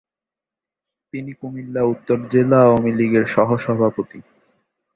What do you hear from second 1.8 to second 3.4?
উত্তর জেলা আওয়ামী লীগের